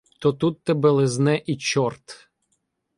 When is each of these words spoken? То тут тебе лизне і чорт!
То 0.19 0.31
тут 0.33 0.63
тебе 0.63 0.89
лизне 0.89 1.41
і 1.45 1.57
чорт! 1.57 2.29